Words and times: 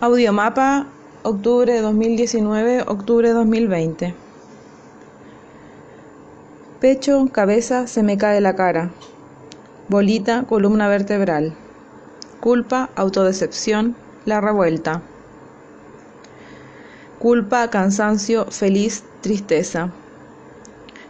Audiomapa, 0.00 0.86
octubre 1.24 1.72
de 1.72 1.80
2019, 1.80 2.82
octubre 2.86 3.26
de 3.26 3.34
2020. 3.34 4.14
Pecho, 6.80 7.26
cabeza, 7.32 7.88
se 7.88 8.04
me 8.04 8.16
cae 8.16 8.40
la 8.40 8.54
cara. 8.54 8.92
Bolita, 9.88 10.44
columna 10.44 10.86
vertebral. 10.86 11.52
Culpa, 12.38 12.90
autodecepción, 12.94 13.96
la 14.24 14.40
revuelta. 14.40 15.02
Culpa, 17.18 17.68
cansancio, 17.68 18.44
feliz, 18.52 19.02
tristeza. 19.20 19.90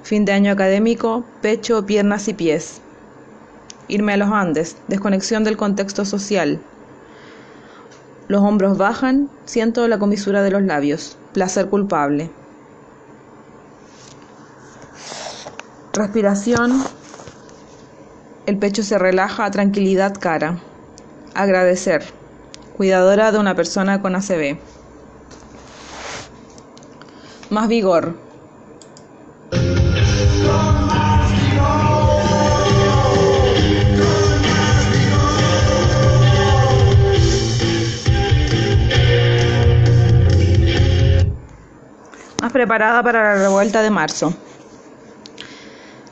Fin 0.02 0.24
de 0.24 0.32
año 0.32 0.50
académico, 0.50 1.24
pecho, 1.42 1.84
piernas 1.84 2.26
y 2.28 2.32
pies. 2.32 2.80
Irme 3.86 4.14
a 4.14 4.16
los 4.16 4.30
Andes, 4.30 4.78
desconexión 4.88 5.44
del 5.44 5.58
contexto 5.58 6.06
social. 6.06 6.62
Los 8.28 8.42
hombros 8.42 8.76
bajan, 8.76 9.30
siento 9.46 9.88
la 9.88 9.98
comisura 9.98 10.42
de 10.42 10.50
los 10.50 10.62
labios, 10.62 11.16
placer 11.32 11.68
culpable. 11.68 12.30
Respiración, 15.94 16.84
el 18.44 18.58
pecho 18.58 18.82
se 18.82 18.98
relaja, 18.98 19.50
tranquilidad 19.50 20.12
cara. 20.20 20.58
Agradecer, 21.34 22.04
cuidadora 22.76 23.32
de 23.32 23.38
una 23.38 23.54
persona 23.54 24.02
con 24.02 24.14
ACV. 24.14 24.58
Más 27.48 27.66
vigor, 27.66 28.14
preparada 42.58 43.04
para 43.04 43.22
la 43.22 43.40
revuelta 43.40 43.82
de 43.82 43.90
marzo. 43.90 44.34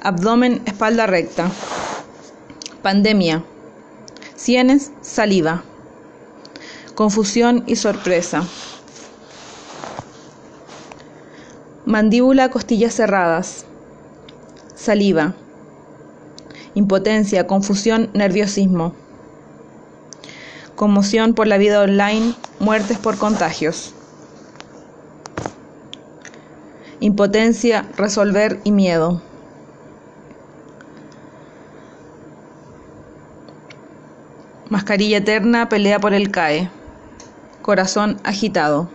Abdomen, 0.00 0.62
espalda 0.64 1.04
recta. 1.04 1.50
Pandemia. 2.82 3.42
Sienes, 4.36 4.92
saliva. 5.00 5.64
Confusión 6.94 7.64
y 7.66 7.74
sorpresa. 7.74 8.44
Mandíbula, 11.84 12.48
costillas 12.48 12.94
cerradas. 12.94 13.66
Saliva. 14.76 15.34
Impotencia, 16.74 17.48
confusión, 17.48 18.08
nerviosismo. 18.14 18.94
Conmoción 20.76 21.34
por 21.34 21.48
la 21.48 21.58
vida 21.58 21.82
online, 21.82 22.36
muertes 22.60 22.98
por 22.98 23.18
contagios. 23.18 23.95
Impotencia, 27.00 27.86
resolver 27.96 28.60
y 28.64 28.72
miedo. 28.72 29.20
Mascarilla 34.68 35.18
eterna, 35.18 35.68
pelea 35.68 36.00
por 36.00 36.12
el 36.12 36.30
CAE. 36.30 36.68
Corazón 37.62 38.18
agitado. 38.24 38.88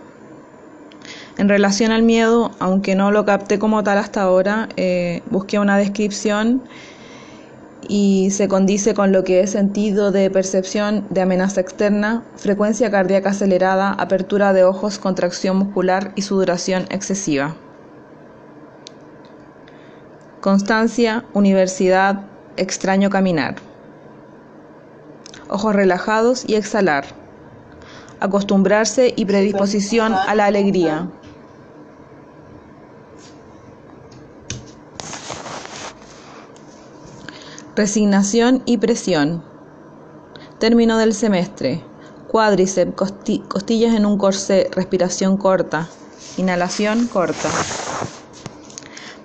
En 1.38 1.48
relación 1.48 1.92
al 1.92 2.02
miedo, 2.02 2.50
aunque 2.58 2.94
no 2.94 3.10
lo 3.10 3.24
capté 3.24 3.58
como 3.58 3.82
tal 3.82 3.98
hasta 3.98 4.22
ahora, 4.22 4.68
eh, 4.76 5.22
busqué 5.30 5.58
una 5.58 5.78
descripción 5.78 6.62
y 7.88 8.30
se 8.30 8.48
condice 8.48 8.94
con 8.94 9.12
lo 9.12 9.24
que 9.24 9.40
he 9.40 9.46
sentido 9.46 10.12
de 10.12 10.30
percepción 10.30 11.06
de 11.10 11.22
amenaza 11.22 11.60
externa, 11.60 12.22
frecuencia 12.36 12.90
cardíaca 12.90 13.30
acelerada, 13.30 13.92
apertura 13.92 14.52
de 14.52 14.64
ojos, 14.64 14.98
contracción 14.98 15.56
muscular 15.56 16.12
y 16.14 16.22
sudoración 16.22 16.84
excesiva. 16.90 17.56
Constancia, 20.42 21.24
universidad, 21.34 22.24
extraño 22.56 23.10
caminar. 23.10 23.54
Ojos 25.48 25.72
relajados 25.72 26.42
y 26.44 26.56
exhalar. 26.56 27.04
Acostumbrarse 28.18 29.14
y 29.16 29.24
predisposición 29.24 30.12
a 30.14 30.34
la 30.34 30.46
alegría. 30.46 31.08
Resignación 37.76 38.64
y 38.66 38.78
presión. 38.78 39.44
Término 40.58 40.98
del 40.98 41.14
semestre. 41.14 41.84
Cuádriceps, 42.26 42.96
costillas 42.96 43.94
en 43.94 44.06
un 44.06 44.18
corsé, 44.18 44.68
respiración 44.72 45.36
corta. 45.36 45.88
Inhalación 46.36 47.06
corta. 47.06 47.48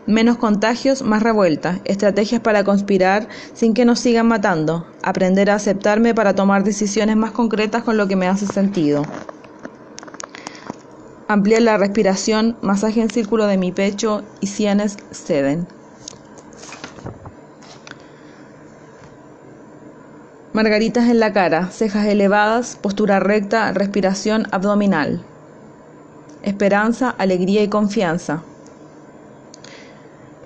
Menos 0.08 0.38
contagios, 0.38 1.02
más 1.02 1.22
revuelta. 1.22 1.82
Estrategias 1.84 2.40
para 2.40 2.64
conspirar 2.64 3.28
sin 3.54 3.74
que 3.74 3.84
nos 3.84 4.00
sigan 4.00 4.26
matando. 4.26 4.88
Aprender 5.04 5.50
a 5.50 5.56
aceptarme 5.56 6.16
para 6.16 6.34
tomar 6.34 6.64
decisiones 6.64 7.18
más 7.18 7.32
concretas 7.34 7.84
con 7.84 7.98
lo 7.98 8.08
que 8.08 8.16
me 8.16 8.30
hace 8.30 8.48
sentido. 8.48 9.12
Ampliar 11.28 11.62
la 11.62 11.76
respiración, 11.76 12.58
masaje 12.62 13.02
en 13.02 13.10
círculo 13.10 13.48
de 13.48 13.58
mi 13.58 13.74
pecho 13.74 14.24
y 14.40 14.48
sienes 14.48 14.96
ceden. 15.12 15.68
Margaritas 20.54 21.10
en 21.10 21.20
la 21.20 21.34
cara, 21.34 21.70
cejas 21.70 22.06
elevadas, 22.06 22.78
postura 22.82 23.20
recta, 23.20 23.74
respiración 23.74 24.48
abdominal. 24.54 25.26
Esperanza, 26.44 27.10
alegría 27.10 27.62
y 27.62 27.68
confianza. 27.68 28.46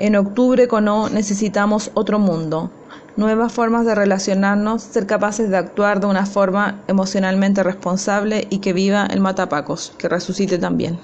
En 0.03 0.15
octubre 0.15 0.67
con 0.67 0.87
O 0.87 1.09
necesitamos 1.09 1.91
otro 1.93 2.17
mundo, 2.17 2.71
nuevas 3.17 3.53
formas 3.53 3.85
de 3.85 3.93
relacionarnos, 3.93 4.81
ser 4.81 5.05
capaces 5.05 5.51
de 5.51 5.57
actuar 5.57 5.99
de 5.99 6.07
una 6.07 6.25
forma 6.25 6.81
emocionalmente 6.87 7.61
responsable 7.61 8.47
y 8.49 8.61
que 8.61 8.73
viva 8.73 9.05
el 9.05 9.19
matapacos, 9.19 9.93
que 9.99 10.09
resucite 10.09 10.57
también. 10.57 10.97